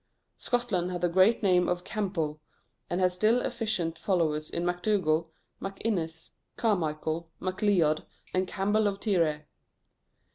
[0.39, 2.41] Scotland had the great name of Campbell,
[2.89, 5.31] and has still efficient followers in MacDougall,
[5.61, 8.03] MacInnes, Carmichael, MacLeod,
[8.33, 9.41] and Campbell of Tiree.